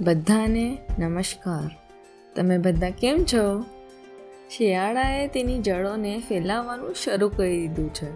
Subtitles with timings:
[0.00, 1.70] બધાને નમસ્કાર.
[2.36, 3.64] તમે બધા કેમ છો?
[4.50, 8.10] શિયાળાએ તેની જળોને ફેલાવવાનું શરૂ કરી દીધું છે.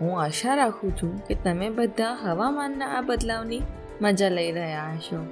[0.00, 3.60] હું આશા રાખું છું કે તમે બધા હવામાનના આ બદલાવની
[4.02, 5.26] મજા લઈ રહ્યા હશો.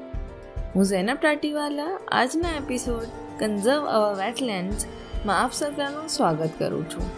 [0.75, 3.03] હું ઝેનબ ટાટીવાલા આજના એપિસોડ
[3.39, 7.11] કન્ઝર્વ અવર વેટલેન્ડ્સમાં આપ સરકારનું સ્વાગત કરું છું.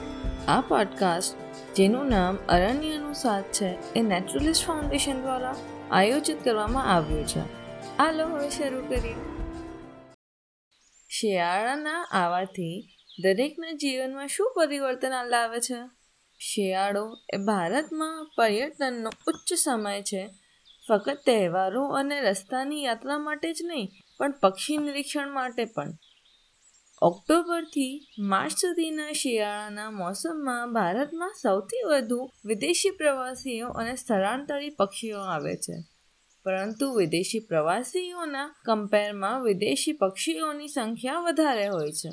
[0.50, 1.34] આ પોડકાસ્ટ,
[1.76, 5.54] જેનું નામ અરણ્યનું સાથ છે, એ નેચરલિસ્ટ ફાઉન્ડેશન દ્વારા
[5.90, 7.59] આયોજિત કરવામાં આવ્યું છે.
[8.00, 9.14] હાલો, હવે શરૂ કરીએ.
[11.08, 12.88] શિયાળાના આવવાથી
[13.22, 15.74] દરેકના જીવનમાં શું પરિવર્તન લાવે છે?
[16.38, 20.28] શિયાળો એ ભારતમાં પર્યટનનો ઉચ્ચ સમય છે.
[20.88, 23.88] ફક્ત તહેવારો અને રસ્તાની યાત્રા માટે જ નહીં,
[24.18, 25.88] પણ પક્ષી નિરીક્ષણ માટે પણ.
[27.02, 35.99] ઓક્ટોબરથી માર્ચ સુધીના શિયાળાના મોસમમાં ભારતમાં સૌથી વધુ વિદેશી પ્રવાસીઓ અને સ્થળાંતરી પક્ષીઓ આવે છે.
[36.44, 42.10] પરંતુ વિદેશી પ્રવાસીઓના કમ્પેરમાં વિદેશી પક્ષીઓની સંખ્યા વધારે હોય છે.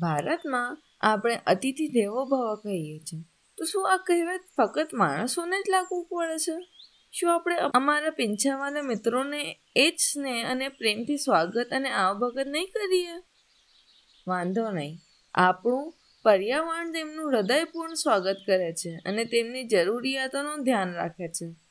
[0.00, 3.22] ભારતમાં આપણે અતિથિ દેવો ભવ કહીએ છીએ.
[3.58, 6.52] તો શું આ કહેવત ફક્ત માણસોને જ લાગુ પડે છે?
[7.12, 13.12] શું આપણે અમારા પીંછાવાના મિત્રોને એ જ સ્નેહ અને પ્રેમથી સ્વાગત અને આવભગત નહીં કરીએ?
[14.28, 14.98] વાંધો નહીં.
[15.34, 21.63] આપણું પર્યાવરણ તેમનું હૃદયપૂર્ણ સ્વાગત કરે છે અને તેમની જરૂરિયાતોનું ધ્યાન રાખે છે.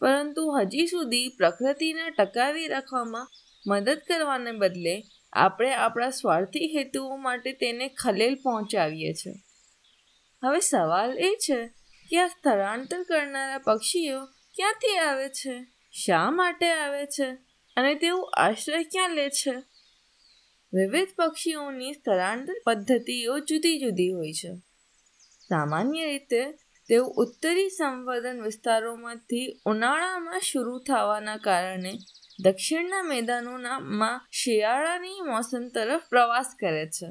[0.00, 3.28] પરંતુ હજી સુધી પ્રકૃતિને ટકાવી રાખવામાં
[3.66, 9.34] મદદ કરવાને બદલે આપણે આપણા સ્વાર્થી હેતુઓ માટે તેને ખલેલ પહોંચાવીએ છીએ
[10.42, 11.66] હવે સવાલ એ છે
[12.10, 15.54] કે આ સ્થળાંતર કરનારા પક્ષીઓ ક્યાંથી આવે છે,
[15.92, 17.26] શા માટે આવે છે
[17.76, 19.54] અને તેઓ આશ્રય ક્યાં લે છે?
[20.72, 24.50] વિવિધ પક્ષીઓની સ્થળાંતર પદ્ધતિઓ જુદી જુદી હોય છે.
[25.48, 31.92] સામાન્ય રીતે તેઓ ઉત્તરી સંવર્ધન વિસ્તારોમાંથી ઉનાળામાં શરૂ થવાના કારણે
[32.40, 37.08] દક્ષિણના મેદાનોમાં શિયાળાની મોસમ તરફ પ્રવાસ કરે છે.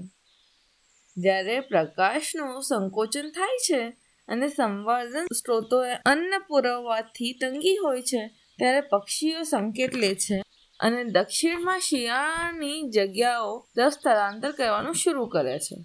[1.17, 3.89] જ્યારે પ્રકાશનું સંકોચન થાય છે
[4.27, 8.27] અને સંવર્ધન સ્ત્રોતોએ અન્ન પુરવવાથી તંગી હોય છે,
[8.57, 10.41] ત્યારે પક્ષીઓ સંકેત લે છે
[10.79, 15.75] અને દક્ષિણમાં શિયાળાની જગ્યાઓ તરફ સ્થળાંતર કરવાનું શરૂ કરે છે.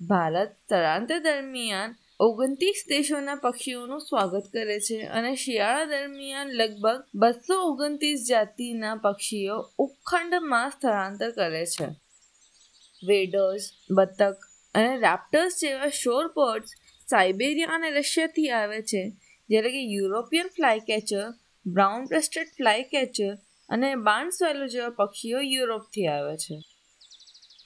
[0.00, 8.26] ભારત સ્થળાંતર દરમિયાન ઓગણત્રીસ દેશોના પક્ષીઓનું સ્વાગત કરે છે અને શિયાળા દરમિયાન લગભગ બસો ઓગણત્રીસ
[8.28, 11.84] જાતિના પક્ષીઓ ઉપખંડમાં સ્થળાંતર કરે છે.
[13.06, 14.36] વેડર્સ, બતક
[14.74, 16.68] અને રાપ્ટર્સ જેવા શોર બર્ડ્સ
[17.10, 19.12] સાઇબેરિયા અને રશિયાથી આવે છે,
[19.48, 21.30] જ્યારે કે European flycatcher
[21.66, 22.46] brown breasted
[22.82, 23.34] flycatcher
[23.68, 26.62] અને બાર્ન સ્વેલો જેવા પક્ષીઓ યુરોપથી આવે છે.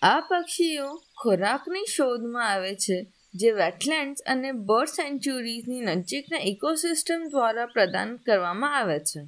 [0.02, 8.16] આ પક્ષીઓ ખોરાકની શોધમાં આવે છે જે વેટલેન્ડ્સ અને બર્ડ સેન્ચ્યુરીઝની નજીકના ઇકોસિસ્ટમ દ્વારા પ્રદાન
[8.16, 9.20] કરવામાં આવે છે.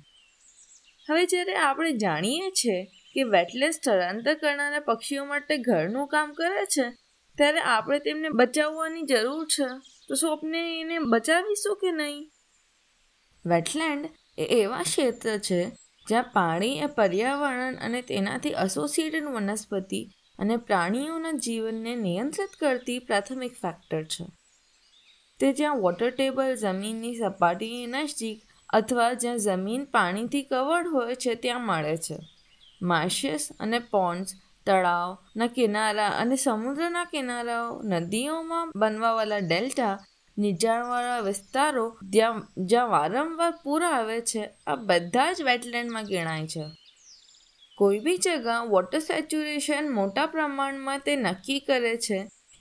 [1.11, 6.91] હવે જ્યારે આપણે જાણીએ છીએ કે વેટલેન્ડ સ્થળાંતર કરનારા પક્ષીઓ માટે ઘરનું કામ કરે છે,
[7.39, 9.69] ત્યારે આપણે તેમને બચાવવાની જરૂર છે.
[10.09, 12.25] તો આપણે એને બચાવીશું કે નહીં?
[13.45, 14.05] વેટલેન્ડ
[14.39, 15.61] એ એવા ક્ષેત્ર છે
[16.07, 20.01] જ્યાં પાણી એ પર્યાવરણ અને તેનાથી એસોસિએટેડ વનસ્પતિ
[20.39, 24.25] અને પ્રાણીઓના જીવનને નિયંત્રિત કરતી પ્રાથમિક ફેક્ટર છે.
[25.41, 31.67] તે જ્યાં વોટર ટેબલ જમીનની સપાટીની નજીક અથવા જ્યાં જમીન પાણીથી કવર્ડ હોય છે ત્યાં
[31.67, 32.17] મળે છે.
[32.83, 34.35] માશિયસ અને પોન્ડ્સ
[34.67, 39.99] તળાવના કિનારા અને સમુદ્રના કિનારાઓ, નદીઓમાં બનવાવાળા ડેલ્ટા,
[40.39, 46.65] નીચાણવાળા વિસ્તારો, જ્યાં જ્યાં વારંવાર પૂર આવે છે, આ બધા જ વેટલેન્ડમાં ગણાય છે.
[47.79, 52.19] કોઈ બી જગા વોટર સેચ્યુરેશન મોટા પ્રમાણમાં તે નક્કી કરે છે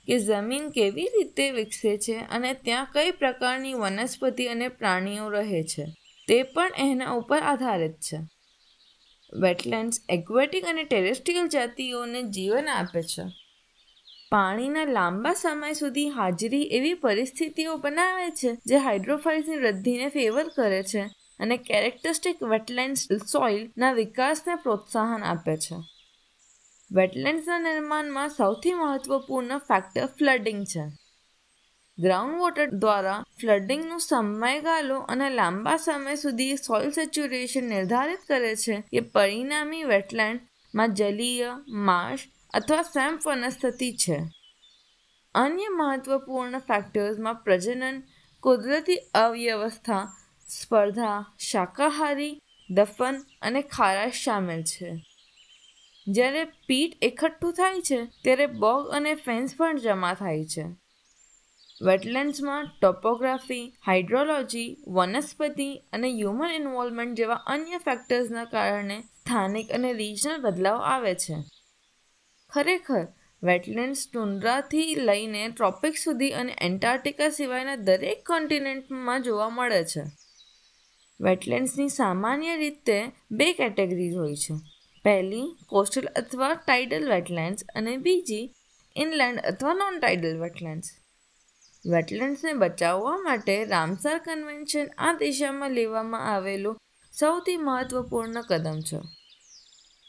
[0.08, 5.84] કે જમીન કેવી રીતે વિકસે છે અને ત્યાં કઈ પ્રકારની વનસ્પતિ અને પ્રાણીઓ રહે છે,
[6.28, 8.18] તે પણ એના ઉપર આધારિત છે.
[9.40, 13.22] વેટલેન્ડ્સ એક્વેટિક અને ટેરેસ્ટ્રીયલ જાતિઓને જીવન આપે છે.
[14.30, 21.04] પાણીના લાંબા સમય સુધી હાજરી એવી પરિસ્થિતિઓ બનાવે છે જે હાઇડ્રોફાઇલ્સની વૃદ્ધિને ફેવર કરે છે
[21.40, 25.76] અને કેરેક્ટરિસ્ટિક વેટલેન્ડ સોઇલના વિકાસને પ્રોત્સાહન આપે છે.
[26.92, 30.84] વેટલેન્ડ્સના નિર્માણમાં સૌથી મહત્વપૂર્ણ ફેક્ટર ફ્લડિંગ છે.
[31.98, 39.00] ગ્રાઉન્ડ વોટર દ્વારા ફ્લડિંગનું સમયગાળો અને લાંબા સમય સુધી સોઇલ સેચ્યુરેશન નિર્ધારિત કરે છે કે
[39.00, 42.20] પરિણામી વેટલેન્ડમાં જલીય માર્શ
[42.54, 44.18] અથવા સેમ્પ વનસ્પતિ છે.
[45.34, 48.02] અન્ય મહત્વપૂર્ણ ફેક્ટર્સમાં પ્રજનન,
[48.40, 50.12] કુદરતી અવ્યવસ્થા
[50.48, 55.04] સ્પર્ધા શાકાહારી, દફન અને ખારાશ સામેલ છે.
[56.08, 60.64] જ્યારે પીટ એકઠું થાય છે, ત્યારે બોગ અને ફેન્સ પણ જમા થાય છે.
[61.82, 70.76] વેટલેન્ડ્સમાં ટોપોગ્રાફી, હાઇડ્રોલોજી, વનસ્પતિ અને હ્યુમન ઇન્વોલ્વમેન્ટ જેવા અન્ય ફેક્ટર્સના કારણે સ્થાનિક અને રિજનલ બદલાવ
[70.76, 71.34] આવે છે.
[72.50, 73.06] ખરેખર,
[73.42, 80.17] વેટલેન્ડ્સ ટુન્ડ્રાથી લઈને ટ્રોપિક સુધી અને એન્ટાર્ટિકા સિવાયના દરેક કોન્ટિનેન્ટમાં જોવા મળે છે.
[81.20, 84.54] વેટલેન્ડ્સની સામાન્ય રીતે બે કેટેગરીઝ હોય છે.
[85.04, 88.54] પહેલી, કોસ્ટલ અથવા ટાઇડલ વેટલેન્ડ્સ અને બીજી
[88.96, 90.90] ઇનલેન્ડ અથવા નોન ટાઇડલ વેટલેન્ડ્સ.
[91.86, 96.78] વેટલેન્ડ્સને બચાવવા માટે રામસર કન્વેન્શન આ દિશામાં લેવામાં આવેલું
[97.12, 98.98] સૌથી મહત્વપૂર્ણ કદમ છે.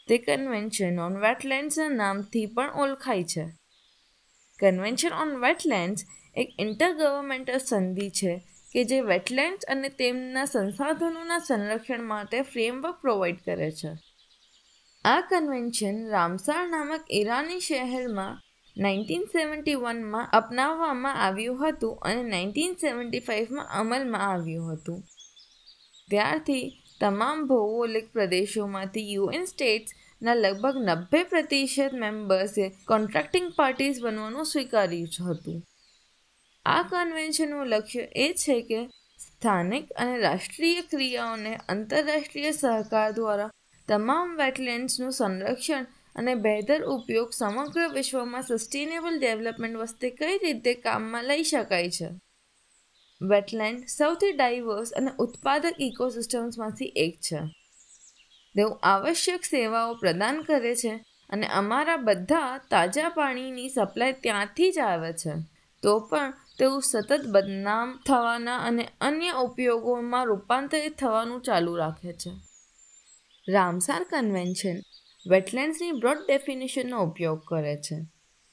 [0.08, 3.44] તે કન્વેન્શન ઓન વેટલેન્ડ્સના નામથી પણ ઓળખાય છે.
[4.58, 6.04] કન્વેન્શન ઓન વેટલેન્ડ્સ
[6.36, 8.42] એક ઇન્ટરગવર્મેન્ટલ સંધિ છે
[8.74, 13.88] કે જે વેટલેન્ડ્સ અને તેમના સંસાધનોના સંરક્ષણ માટે ફ્રેમવર્ક પ્રોવાઈડ કરે છે.
[15.04, 18.40] આ કન્વેન્શન રામસાર નામક ઈરાની શહેરમાં
[18.76, 25.02] નાઇન્ટીન સેવન્ટી વનમાં અપનાવવામાં આવ્યું હતું અને નાઇન્ટીન સેવન્ટી ફાઇવમાં અમલમાં આવ્યું હતું.
[26.10, 35.62] ત્યારથી તમામ ભૌગોલિક પ્રદેશોમાંથી યુએન સ્ટેટ્સના લગભગ નબ્બે પ્રતિશત મેમ્બર્સે કોન્ટ્રાક્ટિંગ પાર્ટીઝ બનવાનું સ્વીકાર્યું હતું.
[36.64, 43.50] આ કન્વેન્શનનું લક્ષ્ય એ છે કે સ્થાનિક અને રાષ્ટ્રીય ક્રિયાઓને આંતરરાષ્ટ્રીય સહકાર દ્વારા
[43.88, 45.86] તમામ વેટલેન્ડ્સનું સંરક્ષણ
[46.16, 52.08] અને બહેતર ઉપયોગ સમગ્ર વિશ્વમાં સસ્ટેનેબલ ડેવલપમેન્ટ વસ્તે કઈ રીતે કામમાં લઈ શકાય છે.
[53.22, 57.38] વેટલેન્ડ સૌથી ડાયવર્સ અને ઉત્પાદક ઇકોસિસ્ટમ્સમાંથી એક છે.
[58.54, 65.12] તેઓ આવશ્યક સેવાઓ પ્રદાન કરે છે અને અમારા બધા તાજા પાણીની સપ્લાય ત્યાંથી જ આવે
[65.12, 65.30] છે.
[65.82, 72.30] તો પણ તેઓ સતત બદનામ થવાના અને અન્ય ઉપયોગોમાં રૂપાંતરિત થવાનું ચાલુ રાખે છે.
[73.48, 74.76] રામસાર કન્વેન્શન
[75.26, 77.96] વેટલેન્ડ્સની બ્રોડ ડેફિનેશનનો ઉપયોગ કરે છે.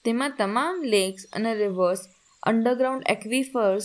[0.05, 1.99] તેમાં તમામ લેક્સ અને રિવર્સ,
[2.43, 3.83] અંડરગ્રાઉન્ડ એક્વિફર્સ,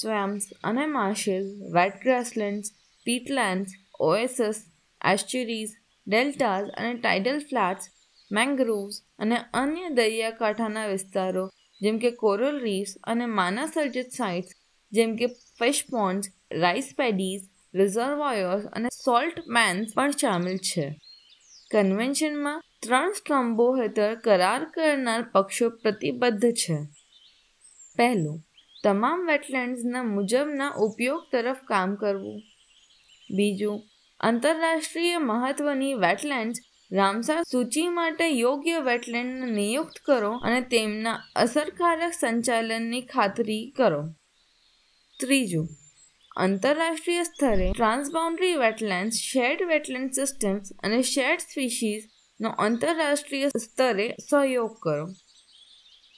[0.00, 2.70] સ્વેમ્સ અને માર્શિસ વેટ ગ્રાસલેન્ડ્સ,
[3.04, 3.70] પીટલેન્ડ્સ,
[4.00, 4.64] ઓએસસ
[5.04, 5.68] એસ્ચ્યુરીઝ
[6.06, 7.84] ડેલ્ટાઝ અને ટાઇડલ ફ્લેટ્સ,
[8.32, 11.50] મેંગ્રોવ્સ અને અન્ય દરિયાકાંઠાના વિસ્તારો
[11.82, 14.54] જેમ કે કોરલ રીફ્સ અને માનવ સર્જિત સાઇટ્સ
[14.92, 20.96] જેમ કે fish ponds rice paddies reservoirs અને સોલ્ટ મેન્સ પણ સામેલ છે.
[21.70, 26.76] કન્વેન્શનમાં ત્રણ સ્તંભો હેઠળ કરાર કરનાર પક્ષો પ્રતિબદ્ધ છે.
[27.96, 28.44] પહેલું,
[28.84, 32.42] તમામ વેટલેન્ડ્સના મુજબના ઉપયોગ તરફ કામ કરવું.
[33.30, 33.82] બીજું,
[34.20, 36.60] આંતરરાષ્ટ્રીય મહત્વની વેટલેન્ડ્સ
[36.92, 44.00] રામસાર સૂચિ માટે યોગ્ય વેટલેન્ડ નિયુક્ત કરો અને તેમના અસરકારક સંચાલનની ખાતરી કરો.
[45.20, 45.68] ત્રીજું,
[46.36, 55.06] આંતરરાષ્ટ્રીય સ્તરે transboundary wetlands, shared wetland systems અને શેર્ડ સ્પીશીઝનો આંતરરાષ્ટ્રીય સ્તરે સહયોગ કરો.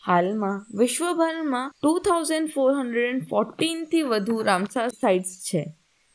[0.05, 5.63] હાલમાં વિશ્વભરમાં two thousand four hundred and ફોર્ટીનથી વધુ રામસાર સાઇટ્સ છે,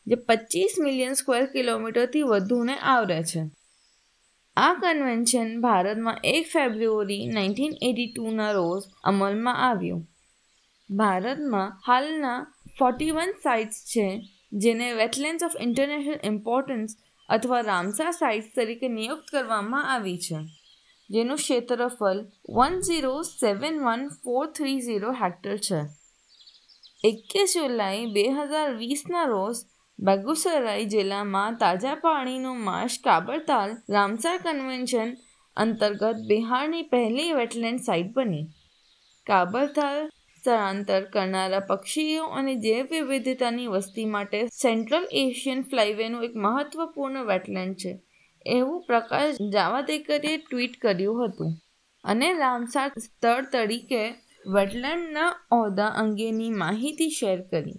[0.07, 3.45] જે પચીસ મિલિયન સ્ક્વેર કિલોમીટરથી વધુને આવરે છે.
[4.57, 10.01] આ કન્વેન્શન ભારતમાં એક ફેબ્રુઆરી નાઇન્ટીન એટી ટુના રોજ અમલમાં આવ્યું.
[10.90, 12.40] ભારતમાં હાલના
[12.80, 14.07] ફોર્ટી વન સાઇટ્સ છે,
[14.63, 16.98] જેને વેટલેન્ડ્સ ઓફ ઇન્ટરનેશનલ ઇમ્પોર્ટન્સ
[17.30, 20.40] અથવા રામસા સાઇટ્સ તરીકે નિયુક્ત કરવામાં આવી છે.
[21.10, 22.22] જેનું ક્ષેત્રફળ
[22.57, 25.81] one zero seven one four three zero hectare છે.
[27.04, 29.57] એકવીસ જુલાઈ બે હજાર વીસના રોજ
[30.00, 35.18] બેગુસરાઈ જિલ્લામાં તાજા પાણીનો માર્શ કાબરતાલ રામસર કન્વેન્શન
[35.58, 38.48] અંતર્ગત બિહારની પહેલી વેટલેન્ડ સાઇટ બની.
[39.25, 47.75] કાબરતાલ સ્થળાંતર કરનારા પક્ષીઓ અને જૈવ વિવિધતાની વસ્તી માટે સેન્ટ્રલ એશિયન ફ્લાઇવેનું એક મહત્વપૂર્ણ વેટલેન્ડ
[47.75, 48.00] છે.
[48.46, 51.53] એવું પ્રકાશ જાવાદેકરે ટ્વીટ કર્યું હતું.
[52.03, 54.10] અને રામસાર સ્થળ તરીકે
[54.46, 57.74] વેટલેન્ડના હોદ્દા અંગેની માહિતી શેર કરી.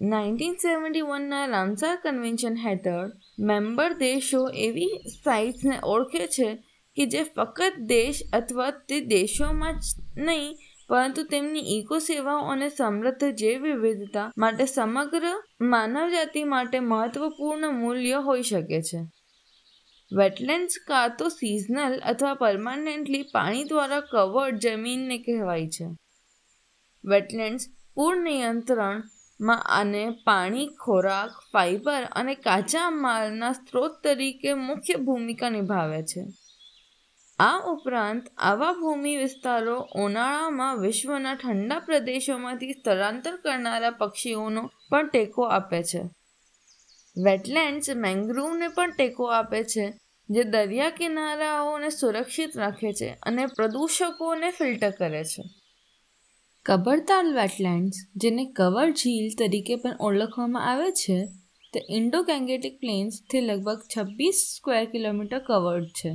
[0.00, 4.86] નાઇન્ટીન સેવન્ટી વનના રામસાર કન્વેન્શન હેઠળ મેમ્બર દેશો એવી
[5.24, 6.54] સાઇટ્સને ઓળખે છે
[6.96, 9.84] કે જે ફક્ત દેશ અથવા તે દેશોમાં જ
[10.16, 10.56] નહીં,
[10.88, 15.22] પરંતુ તેમની ઇકો સેવાઓ અને સમૃદ્ધ જૈવ વિવિધતા માટે સમગ્ર
[15.60, 19.04] માનવજાતિ માટે મહત્વપૂર્ણ મૂલ્ય હોઈ શકે છે.
[20.12, 25.86] વેટલેન્ડ્સ કાં તો સિઝનલ અથવા પરમાનન્ટલી પાણી દ્વારા કવર્ડ જમીનને કહેવાય છે.
[27.04, 28.16] વેટલેન્ડ્સ પૂર
[29.40, 36.24] નિયંત્રણમાં અને પાણી, ખોરાક ફાઇબર અને કાચા માલના સ્ત્રોત તરીકે મુખ્ય ભૂમિકા નિભાવે છે.
[37.38, 45.82] આ ઉપરાંત, આવા ભૂમિ વિસ્તારો ઉનાળામાં વિશ્વના ઠંડા પ્રદેશોમાંથી સ્થળાંતર કરનારા પક્ષીઓનો પણ ટેકો આપે
[45.82, 46.02] છે.
[47.24, 49.92] વેટલેન્ડ્સ મેંગ્રુવને પણ ટેકો આપે છે,
[50.30, 55.59] જે દરિયા કિનારાઓને સુરક્ષિત રાખે છે અને પ્રદૂષકોને ફિલ્ટર કરે છે.
[56.70, 61.24] કબરતાલ વેટલેન્ડ્સ, જેને કવર ઝીલ તરીકે પણ ઓળખવામાં આવે છે,
[61.72, 66.12] તે ઇન્ડો ગેંગેટિક પ્લેન્સથી લગભગ છવ્વીસ સ્ક્વેર કિલોમીટર કવર્ડ છે.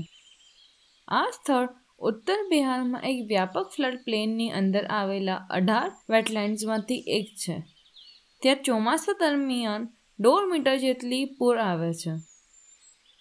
[1.07, 1.67] આ સ્થળ
[1.99, 7.63] ઉત્તર બિહારમાં એક વ્યાપક ફ્લડ પ્લેનની અંદર આવેલા અઢાર વેટલેન્ડ્સમાંથી એક છે.
[8.41, 12.34] ત્યાં ચોમાસા દરમિયાન દોઢ મીટર જેટલી પૂર આવે છે.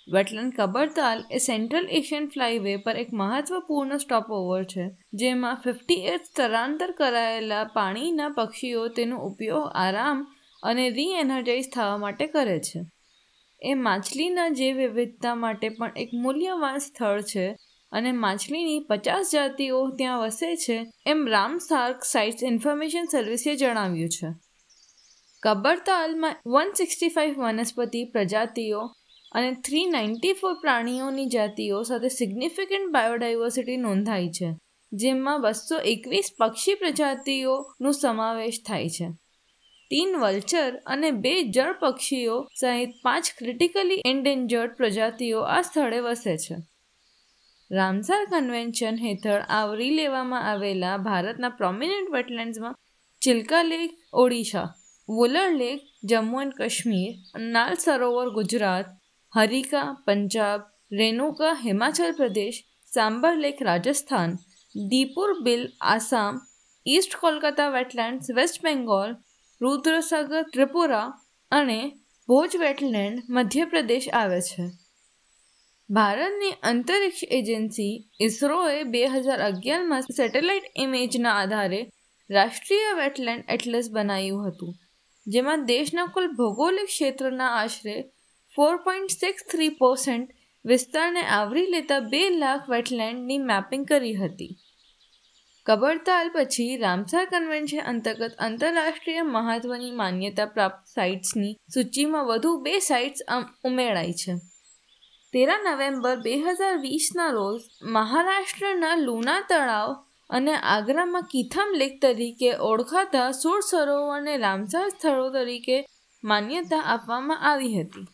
[0.09, 6.91] વેટલેન્ડ કબરતાલ એ સેન્ટ્રલ એશિયન ફ્લાયવે પર એક મહત્વપૂર્ણ સ્ટોપઓવર છે, જેમાં ફિફ્ટી એટ સ્થળાંતર
[6.91, 10.27] કરાયેલા પાણીના પક્ષીઓ તેનો ઉપયોગ આરામ
[10.63, 12.81] અને રીએનર્જાઇઝ થવા માટે કરે છે.
[13.63, 17.47] એ માછલીના જૈવ વિવિધતા માટે પણ એક મૂલ્યવાન સ્થળ છે
[17.93, 24.29] અને માછલીની પચાસ જાતિઓ ત્યાં વસે છે એમ રામસાર્ક સાઇટ્સ ઇન્ફોર્મેશન સર્વિસે જણાવ્યું છે.
[25.43, 28.83] કબરતાલમાં વન સિક્સટી ફાઇવ વનસ્પતિ પ્રજાતિઓ
[29.35, 34.49] અને થ્રી નાઇન્ટી ફોર પ્રાણીઓની જાતિઓ સાથે સિગ્નિફિકન્ટ બાયોડાયવર્સિટી નોંધાઈ છે,
[34.93, 39.09] જેમાં બસો એકવીસ પક્ષી પ્રજાતિઓનો સમાવેશ થાય છે.
[39.91, 46.57] તીન વલ્ચર અને બે જળ પક્ષીઓ સહિત પાંચ ક્રિટિકલી એન્ડેન્જર્ડ પ્રજાતિઓ આ સ્થળે વસે છે.
[47.71, 52.75] રામસર કન્વેન્શન હેઠળ આવરી લેવામાં આવેલા ભારતના prominent વેટલેન્ડ્સમાં
[53.23, 54.69] Chilka lake Odisha,
[55.09, 57.13] Wular lake Jammu and Kashmir,
[57.55, 58.89] Nal Sarovar, Gujarat
[59.35, 60.61] Harika, Punjab
[60.99, 62.59] Renuka Himachal Pradesh
[62.93, 63.33] Sambhar
[63.69, 64.37] Rajasthan,
[64.75, 66.39] Deepor Beel, Assam,
[66.87, 69.17] East Kolkata Wetlands, West Bengal,
[69.61, 71.09] Rudrasagar, Tripura
[71.53, 71.81] અને
[72.29, 74.69] Bhoj wetland Madhya Pradesh આવે છે.
[75.91, 81.85] ભારતની અંતરિક્ષ એજન્સી ઇસરોએ બે હજાર અગિયારમાં satellite ઇમેજના આધારે
[82.31, 84.75] રાષ્ટ્રીય વેટલેન્ડ એટલસ બનાવ્યું હતું,
[85.27, 87.97] જેમાં દેશના કુલ ભૌગોલિક ક્ષેત્રના આશરે
[88.57, 90.29] four point six three percent
[90.65, 94.57] વિસ્તારને આવરી લેતા બે લાખ વેટલેન્ડની મેપિંગ કરી હતી.
[95.67, 103.23] કબરતાલ પછી રામસર કન્વેન્શન અંતર્ગત આંતરરાષ્ટ્રીય મહત્વની માન્યતા પ્રાપ્ત સાઇટ્સની સૂચિમાં વધુ બે સાઇટ્સ
[103.65, 104.35] ઉમેરાઈ છે.
[105.33, 109.95] તેરા નવેમ્બર બે હજાર વીસના રોજ મહારાષ્ટ્રના લુના તળાવ
[110.31, 115.87] અને આગ્રામાં કીથમ લેક તરીકે ઓળખાતા સુર સરોવરને રામસર સ્થળો તરીકે
[116.25, 118.07] માન્યતા આપવામાં આવી હતી.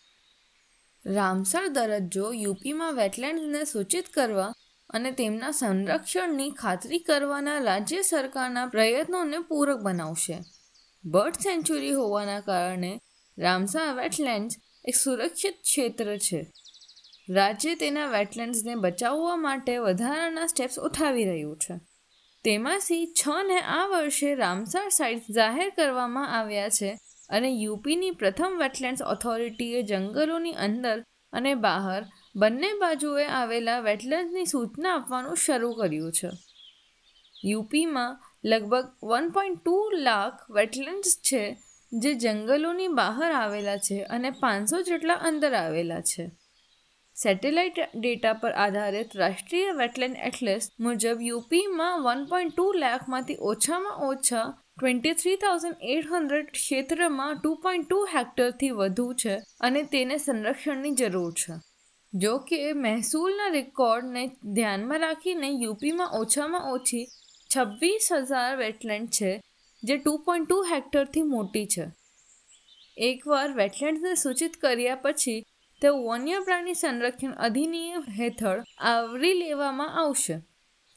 [1.06, 4.52] રામસર દરજ્જો યુપીમાં વેટલેન્ડ્સને સૂચિત કરવા
[4.90, 10.38] અને તેમના સંરક્ષણની ખાતરી કરવાના રાજ્ય સરકારના પ્રયત્નોને પૂરક બનાવશે.
[11.04, 13.00] બર્ડ સેન્ચુરી હોવાના કારણે
[13.38, 16.52] રામસર વેટલેન્ડ્સ એક સુરક્ષિત ક્ષેત્ર છે.
[17.28, 21.74] રાજ્ય તેના વેટલેન્ડ્સને બચાવવા માટે વધારાના સ્ટેપ્સ ઉઠાવી રહ્યું છે.
[22.44, 26.98] તેમાંથી છ ને આ વર્ષે રામસર સાઇટ્સ જાહેર કરવામાં આવ્યા છે
[27.30, 32.02] અને યુપીની પ્રથમ વેટલેન્ડ્સ ઓથોરિટીએ જંગલોની અંદર અને બહાર
[32.36, 36.30] બંને બાજુએ આવેલા વેટલેન્ડ્સની સૂચના આપવાનું શરૂ કર્યું છે.
[37.44, 41.42] યુપીમાં લગભગ one point two lakh wetlands છે
[41.92, 46.30] જે જંગલોની બહાર આવેલા છે અને પાંચસો જેટલા અંદર આવેલા છે.
[47.16, 54.46] સેટેલાઇટ ડેટા પર આધારિત રાષ્ટ્રીય વેટલેન્ડ એટલેસ મુજબ યુપીમાં વન પોઈન્ટ ટુ લાખમાંથી ઓછામાં ઓછા
[54.80, 60.90] twenty three thousand eight hundred ક્ષેત્રમાં ટુ પોઈન્ટ ટુ હેક્ટરથી વધુ છે અને તેને સંરક્ષણની
[60.90, 61.54] જરૂર છે.
[62.14, 67.06] જો કે, મહેસૂલના રેકોર્ડને ધ્યાનમાં રાખીને યુપીમાં ઓછામાં ઓછી
[67.56, 69.40] છવ્વીસ હજાર વેટલેન્ડ છે,
[69.84, 71.86] જે ટુ પોઈન્ટ ટુ હેક્ટરથી મોટી છે.
[72.96, 75.42] એકવાર વેટલેન્ડ્સને સૂચિત કર્યા પછી
[75.82, 80.49] તે વન્ય પ્રાણી સંરક્ષણ અધિનિયમ હેઠળ આવરી લેવામાં આવશે.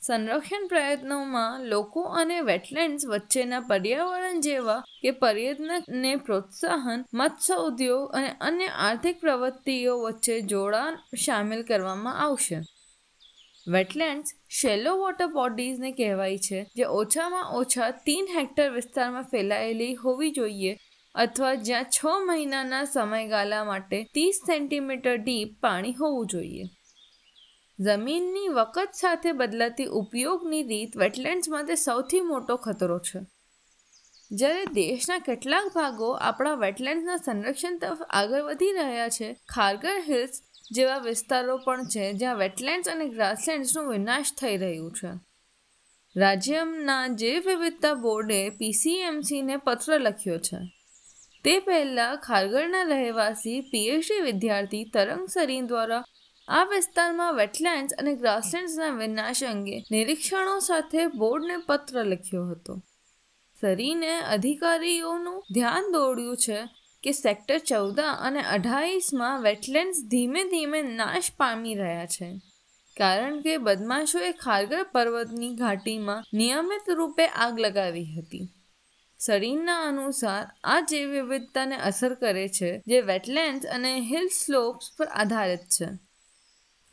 [0.03, 8.67] સંરક્ષણ પ્રયત્નોમાં લોકો અને વેટલેન્ડ્સ વચ્ચેના પર્યાવરણ જેવા કે પર્યટનને પ્રોત્સાહન, મત્સ્ય ઉદ્યોગ અને અન્ય
[8.87, 12.59] આર્થિક પ્રવૃત્તિઓ વચ્ચે જોડાણ સામેલ કરવામાં આવશે.
[13.67, 20.77] વેટલેન્ડ્સ શેલો વોટર બોડીઝને કહેવાય છે, જે ઓછામાં ઓછા તીન હેક્ટર વિસ્તારમાં ફેલાયેલી હોવી જોઈએ
[21.15, 26.65] અથવા જ્યાં છ મહિનાના સમયગાળા માટે ત્રીસ સેન્ટીમીટર ડીપ પાણી હોવું જોઈએ.
[27.85, 33.19] જમીનની વખત સાથે બદલાતી ઉપયોગની રીત વેટલેન્ડ્સ માટે સૌથી મોટો ખતરો છે.
[34.31, 40.97] જ્યારે દેશના કેટલાક ભાગો આપણા વેટલેન્ડ્સના સંરક્ષણ તરફ આગળ વધી રહ્યા છે ખારગર હિલ્સ જેવા
[40.97, 45.11] વિસ્તારો પણ છે જ્યાં વેટલેન્ડ્સ અને ગ્રાસલેન્ડ્સનો વિનાશ થઈ રહ્યું છે.
[46.19, 50.57] રાજ્યના જૈવ વિવિધતા બોર્ડે પીસીએમસીને પત્ર લખ્યો છે.
[51.43, 56.03] તે પહેલાં ખારગરના રહેવાસી પીએચડી વિદ્યાર્થી તરંગ સરીન દ્વારા
[56.47, 62.81] આ વિસ્તારમાં વેટલેન્ડ્સ અને ગ્રાસલેન્ડ્સના વિનાશ અંગે નિરીક્ષણો સાથે બોર્ડને પત્ર લખ્યો હતો.
[63.61, 66.59] સરીને અધિકારીઓનું ધ્યાન દોડ્યું છે
[67.03, 72.29] કે સેક્ટર ચૌદ અને અઢાઈસમાં વેટલેન્ડ્સ ધીમે ધીમે નાશ પામી રહ્યા છે.
[72.97, 78.47] કારણ કે બદમાશોએ ખારગર પર્વતની ઘાટીમાં નિયમિત રૂપે આગ લગાવી હતી.
[79.19, 85.59] શરીરના અનુસાર આ જૈવ વિવિધતાને અસર કરે છે જે વેટલેન્ડ્સ અને હિલ સ્લોપ્સ પર આધારિત
[85.59, 86.12] છે.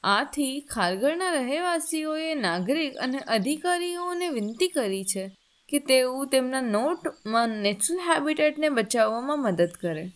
[0.05, 5.37] આથી ખારગરના રહેવાસીઓએ નાગરિક અને અધિકારીઓને વિનંતી કરી છે
[5.69, 10.13] કે તેઓ તેમના નોટમાં નેચરલ હેબિટેટને બચાવવામાં મદદ કરે.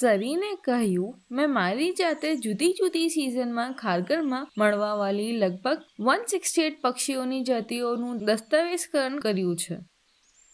[0.00, 7.42] સરીને કહ્યું, મેં મારી જાતે જુદી જુદી સિઝનમાં ખારગરમાં મળવાવાળી લગભગ વન સિક્સટી એટ પક્ષીઓની
[7.42, 9.76] જાતિઓનું દસ્તાવેજકરણ કર્યું છે.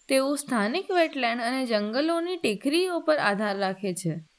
[0.08, 4.31] તેઓ સ્થાનિક વેટલેન્ડ અને જંગલોની ટેકરીઓ પર આધાર રાખે છે.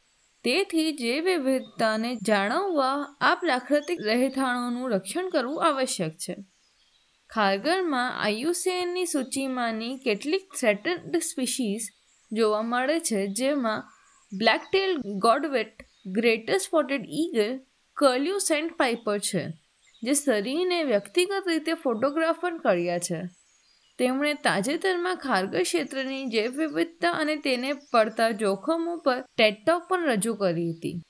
[0.46, 6.36] તેથી જે વિવિધતાને જાળવવા આ પ્રાકૃતિક રહેઠાણોનું રક્ષણ કરવું આવશ્યક છે.
[7.30, 11.82] ખારગરમાં આયુસીએનની સૂચિમાંની કેટલીક થ્રેટન્ડ સ્પીશીઝ
[12.32, 13.84] જોવા મળે છે, જેમાં
[14.38, 15.74] blacktail godwit
[16.06, 17.60] greater spotted eagle,
[17.98, 18.38] curlew
[18.78, 19.44] sandpiper છે,
[20.04, 23.22] જે સરીને વ્યક્તિગત રીતે ફોટોગ્રાફ પણ કર્યા છે.
[23.98, 30.72] તેમણે તાજેતરમાં ખારગર ક્ષેત્રની જૈવ વિવિધતા અને તેને પડતા જોખમો પર ટેટોક પણ રજૂ કરી
[30.72, 31.02] હતી.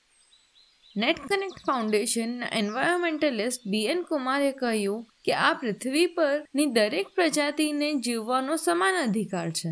[0.96, 8.56] નેટ કનેક્ટ ફાઉન્ડેશનના એન્વાયરમેન્ટલિસ્ટ બી એન કુમારે કહ્યું કે આ પૃથ્વી પરની દરેક પ્રજાતિને જીવવાનો
[8.56, 9.68] સમાન અધિકાર છે.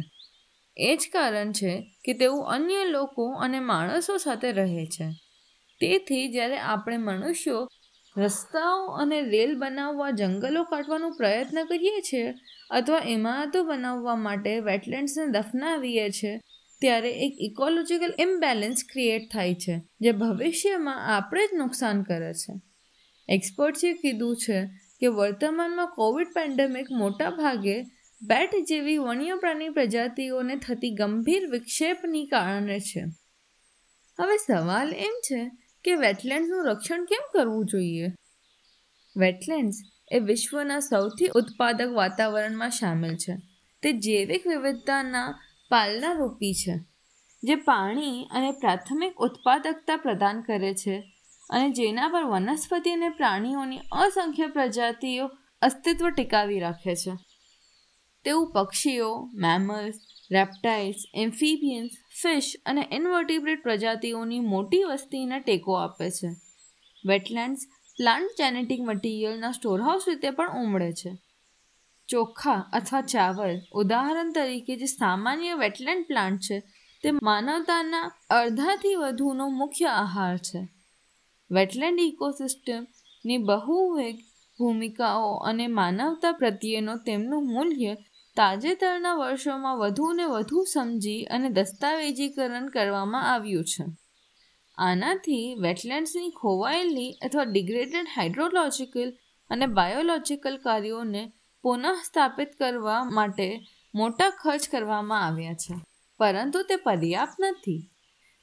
[0.76, 5.04] એ જ કારણ છે કે તેઓ અન્ય લોકો અને માણસો સાથે રહે છે.
[5.80, 7.68] તેથી જ્યારે આપણે મનુષ્યો
[8.16, 12.34] રસ્તાઓ અને રેલ બનાવવા જંગલો કાઢવાનો પ્રયત્ન કરીએ છીએ
[12.72, 16.40] અથવા ઇમારતો બનાવવા માટે વેટલેન્ડ્સને દફનાવીએ છીએ
[16.80, 22.52] ત્યારે એક ઇકોલોજીકલ ઇમ્બેલેન્સ ક્રિએટ થાય છે, જે ભવિષ્યમાં આપણે જ નુકસાન કરે છે.
[23.28, 24.66] એક્સપર્ટ્સે કીધું છે
[25.00, 27.82] કે વર્તમાનમાં કોવિડ પેન્ડેમિક મોટા ભાગે
[28.22, 33.04] બેટ જેવી વન્ય પ્રાણી પ્રજાતિઓને થતી ગંભીર વિક્ષેપની કારણે છે.
[34.20, 35.50] હવે સવાલ એમ છે
[35.84, 38.12] કે વેટલેન્ડ્સનું રક્ષણ કેમ કરવું જોઈએ?
[39.16, 39.76] વેટલેન્ડ્સ
[40.12, 43.34] એ વિશ્વના સૌથી ઉત્પાદક વાતાવરણમાં સામેલ છે.
[43.82, 45.38] તે જૈવિક વિવિધતાના
[45.70, 46.74] પાલનારૂપી છે,
[47.42, 50.96] જે પાણી અને પ્રાથમિક ઉત્પાદકતા પ્રદાન કરે છે
[51.50, 55.30] અને જેના પર વનસ્પતિ અને પ્રાણીઓની અસંખ્ય પ્રજાતિઓ
[55.62, 57.12] અસ્તિત્વ ટીકાવી રાખે છે.
[58.24, 59.94] તેવું પક્ષીઓ મેમલ્સ
[60.32, 61.90] રેપ્ટાઇલ્સ એમ્ફીબિયન્સ
[62.22, 66.30] ફિશ અને ઇનવર્ટિબ્રેટ પ્રજાતિઓની મોટી વસ્તીને ટેકો આપે છે.
[67.04, 67.60] વેટલેન્ડ્સ
[67.98, 71.18] પ્લાન્ટ જેનેટિક મટીરિયલના સ્ટોરહાઉસ રીતે પણ ઉમળે છે.
[72.08, 76.60] ચોખા અથવા ચાવલ, ઉદાહરણ તરીકે જે સામાન્ય વેટલેન્ડ પ્લાન્ટ છે,
[77.02, 80.68] તે માનવતાના અડધાથી વધુનો મુખ્ય આહાર છે.
[81.50, 84.16] વેટલેન્ડ ઇકોસિસ્ટમની બહુવેગ
[84.58, 87.94] ભૂમિકાઓ અને માનવતા પ્રત્યેનો તેમનું મૂલ્ય
[88.36, 94.01] તાજેતરના વર્ષોમાં વધુ ને વધુ સમજી અને દસ્તાવેજીકરણ કરવામાં આવ્યું છે.
[94.82, 99.08] આનાથી વેટલેન્ડ્સની ખોવાયેલી અથવા ડિગ્રેડેડ હાઇડ્રોલોજિકલ
[99.50, 101.22] અને બાયોલોજિકલ કાર્યોને
[101.64, 103.48] પુનઃસ્થાપિત કરવા માટે
[103.94, 105.74] મોટા ખર્ચ કરવામાં આવ્યા છે.
[106.20, 107.82] પરંતુ તે પર્યાપ્ત નથી.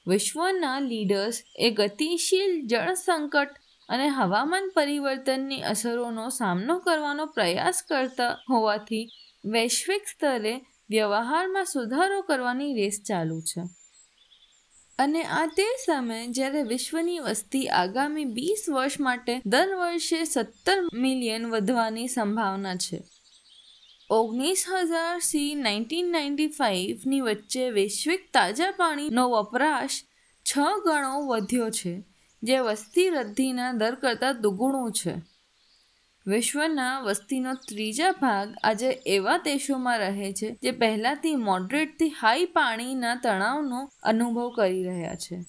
[0.07, 3.49] વિશ્વના લીડર્સ એ ગતિશીલ જળ સંકટ
[3.89, 9.05] અને હવામાન પરિવર્તનની અસરોનો સામનો કરવાનો પ્રયાસ કરતા હોવાથી
[9.45, 10.55] વૈશ્વિક સ્તરે
[10.89, 13.61] વ્યવહારમાં સુધારો કરવાની રેસ ચાલુ છે.
[14.99, 21.47] અને આ તે સમય જ્યારે વિશ્વની વસ્તી આગામી વીસ વર્ષ માટે દર વર્ષે સત્તર મિલિયન
[21.47, 22.99] વધવાની સંભાવના છે.
[24.09, 29.97] ઓગણીસ હજાર સી નાઇન્ટીન નાઇન્ટી ફાઇવની વચ્ચે વૈશ્વિક તાજા પાણીનો વપરાશ
[30.45, 32.03] છ ગણો વધ્યો છે,
[32.43, 35.28] જે વસ્તી વૃદ્ધિના દર કરતાં દુગુણું છે.
[36.29, 43.79] વિશ્વના વસ્તીનો ત્રીજા ભાગ આજે એવા દેશોમાં રહે છે જે પહેલાંથી મોડરેટથી હાઈ પાણીના તણાવનો
[44.03, 45.39] અનુભવ કરી રહ્યા છે.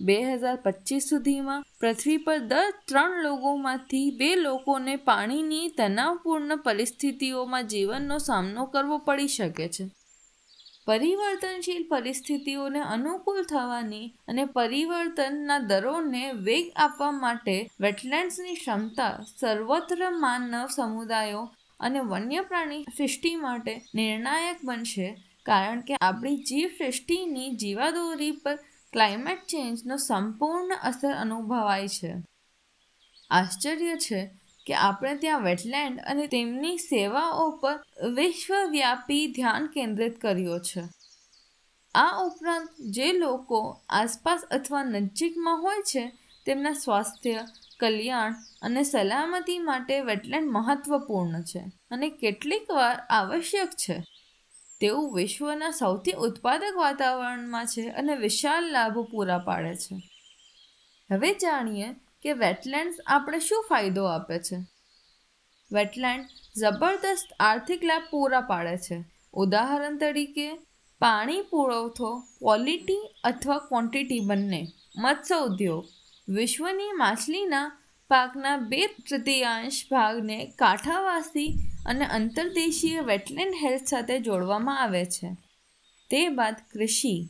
[0.00, 8.18] બે હજાર પચીસ સુધીમાં પૃથ્વી પર દર ત્રણ લોકોમાંથી બે લોકોને પાણીની તણાવપૂર્ણ પરિસ્થિતિઓમાં જીવનનો
[8.18, 9.86] સામનો કરવો પડી શકે છે.
[10.88, 21.54] પરિવર્તનશીલ પરિસ્થિતિઓને અનુકૂળ થવાની અને પરિવર્તનના દરોને વેગ આપવા માટે વેટલેન્ડ્સની ક્ષમતા સર્વત્ર માનવ સમુદાયો
[21.80, 25.24] અને વન્ય પ્રાણી સૃષ્ટિ માટે નિર્ણાયક બનશે.
[25.46, 28.56] કારણ કે આપણી જીવ સૃષ્ટિની જીવાદોરી પર
[28.92, 32.14] ક્લાઇમેટ ચેન્જનો સંપૂર્ણ અસર અનુભવાય છે.
[33.30, 34.20] આશ્ચર્ય છે
[34.68, 37.80] કે આપણે ત્યાં વેટલેન્ડ અને તેમની સેવાઓ પર
[38.14, 40.82] વિશ્વવ્યાપી ધ્યાન કેન્દ્રિત કર્યો છે.
[41.94, 46.12] આ ઉપરાંત જે લોકો આસપાસ અથવા નજીકમાં હોય છે,
[46.46, 47.44] તેમના સ્વાસ્થ્ય,
[47.80, 51.58] કલ્યાણ અને સલામતી માટે વેટલેન્ડ મહત્વપૂર્ણ છે
[51.90, 54.04] અને કેટલીક વાર આવશ્યક છે.
[54.80, 59.96] તેઓ વિશ્વના સૌથી ઉત્પાદક વાતાવરણમાં છે અને વિશાળ લાભો પૂરા પાડે છે.
[61.12, 64.56] હવે જાણીએ કે વેટલેન્ડ્સ આપણે શું ફાયદો આપે છે?
[65.72, 66.26] વેટલેન્ડ
[66.56, 69.04] જબરદસ્ત આર્થિક લાભ પૂરા પાડે છે.
[69.34, 70.52] ઉદાહરણ તરીકે,
[70.98, 75.86] પાણી પુરવઠો, ક્વોલિટી અથવા ક્વોન્ટિટી બંને, મત્સ્ય ઉદ્યોગ,
[76.28, 77.72] વિશ્વની માછલીના
[78.08, 81.54] પાકના બે તૃતીયાંશ ભાગને કાંઠાવાસી
[81.86, 85.36] અને અંતર્દેશીય વેટલેન્ડ હેલ્થ સાથે જોડવામાં આવે છે.
[86.10, 87.28] તે બાદ કૃષિ,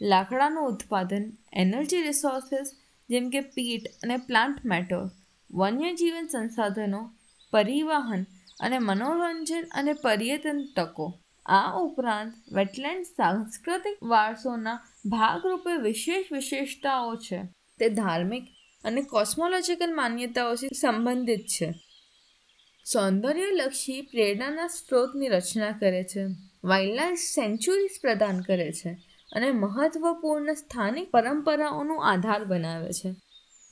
[0.00, 2.77] લાકડાનું ઉત્પાદન, એનર્જી રિસોર્સિસ
[3.10, 5.10] જેમ કે પીટ અને પ્લાન્ટ મેટર
[5.50, 7.14] વન્યજીવન સંસાધનો,
[7.52, 8.26] પરિવહન
[8.60, 11.18] અને મનોરંજન અને પર્યટન તકો.
[11.46, 17.42] આ ઉપરાંત વેટલેન્ડ સાંસ્કૃતિક વારસોના ભાગરૂપે વિશેષ વિશેષતાઓ છે.
[17.78, 18.48] તે ધાર્મિક
[18.84, 21.74] અને કોસ્મોલોજીકલ માન્યતાઓથી સંબંધિત છે.
[22.84, 26.26] સૌંદર્યલક્ષી પ્રેરણાના સ્ત્રોતની રચના કરે છે.
[26.64, 29.07] વાઇલ્ડલાઇફ સેન્ચુરીઝ પ્રદાન કરે છે.
[29.32, 33.14] અને મહત્વપૂર્ણ સ્થાનિક પરંપરાઓનો આધાર બનાવે છે.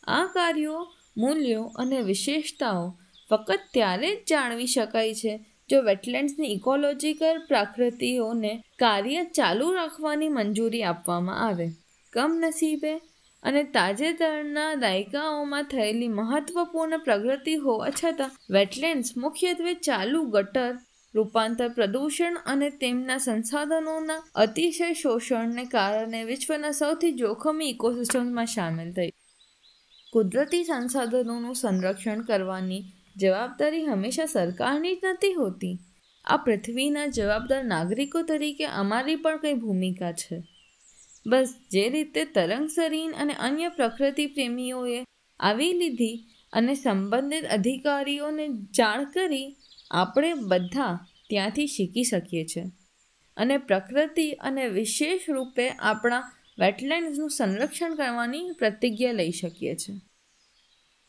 [0.07, 2.99] આ કાર્યો, મૂલ્યો અને વિશેષતાઓ
[3.31, 5.33] ફક્ત ત્યારે જ જાણવી શકાય છે
[5.71, 11.69] જો વેટલેન્ડ્સની ઇકોલોજીકલ પ્રાકૃતિઓને કાર્ય ચાલુ રાખવાની મંજૂરી આપવામાં આવે.
[12.13, 13.01] કમનસીબે
[13.43, 20.75] અને તાજેતરના દાયકાઓમાં થયેલી મહત્વપૂર્ણ પ્રગતિ હોવા છતાં વેટલેન્ડ્સ મુખ્યત્વે ચાલુ ગટર
[21.17, 29.11] રૂપાંતર, પ્રદૂષણ અને તેમના સંસાધનોના અતિશય શોષણને કારણે વિશ્વના સૌથી જોખમી ઇકોસિસ્ટમમાં સામેલ થઈ.
[30.13, 32.83] કુદરતી સંસાધનોનું સંરક્ષણ કરવાની
[33.17, 35.79] જવાબદારી હંમેશા સરકારની જ નથી હોતી.
[36.25, 40.43] આ પૃથ્વીના જવાબદાર નાગરિકો તરીકે અમારી પણ કંઈ ભૂમિકા છે.
[41.27, 45.05] બસ જે રીતે તરંગસરીન અને અન્ય પ્રકૃતિ પ્રેમીઓએ
[45.41, 46.17] આવી લીધી
[46.53, 49.57] અને સંબંધિત અધિકારીઓને જાણ કરી
[49.91, 52.65] આપણે બધા ત્યાંથી શીખી શકીએ છીએ.
[53.37, 60.01] અને પ્રકૃતિ અને વિશેષ રૂપે આપણા વેટલેન્ડ્સનું સંરક્ષણ કરવાની પ્રતિજ્ઞા લઈ શકીએ છીએ.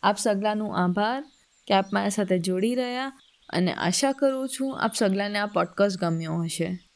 [0.04, 1.22] આપ સગલાનું આભાર
[1.68, 3.12] કે આપ મારા સાથે જોડી રહ્યા
[3.50, 6.87] અને આશા કરું છું આપ સગલાને આ પોડકાસ્ટ ગમ્યો હશે.